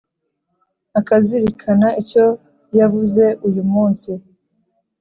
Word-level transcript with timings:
akazirikana 0.99 1.87
icyo 2.01 2.25
yavuze 2.77 3.23
uyu 3.47 3.63
munsi, 3.71 4.09